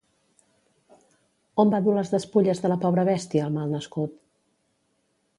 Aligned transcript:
On 1.63 1.73
va 1.73 1.81
dur 1.87 1.93
les 1.97 2.09
despulles 2.13 2.63
de 2.63 2.71
la 2.73 2.77
pobra 2.85 3.03
bèstia, 3.09 3.43
el 3.49 3.53
mal 3.59 3.75
nascut? 3.77 4.17